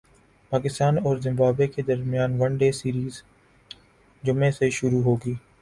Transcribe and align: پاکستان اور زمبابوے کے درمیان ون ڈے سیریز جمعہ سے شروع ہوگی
پاکستان 0.51 0.97
اور 0.99 1.17
زمبابوے 1.17 1.67
کے 1.67 1.81
درمیان 1.81 2.41
ون 2.41 2.57
ڈے 2.57 2.71
سیریز 2.71 3.21
جمعہ 4.23 4.51
سے 4.51 4.69
شروع 4.71 5.03
ہوگی 5.03 5.33